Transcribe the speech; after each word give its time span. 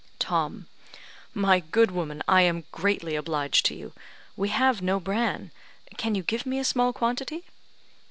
Tom: 0.17 0.65
"My 1.35 1.59
good 1.59 1.91
woman, 1.91 2.23
I 2.27 2.41
am 2.41 2.63
greatly 2.71 3.15
obliged 3.15 3.67
to 3.67 3.75
you. 3.75 3.93
We 4.35 4.49
have 4.49 4.81
no 4.81 4.99
bran; 4.99 5.51
can 5.95 6.15
you 6.15 6.23
give 6.23 6.43
me 6.43 6.57
a 6.57 6.63
small 6.63 6.91
quantity?" 6.91 7.43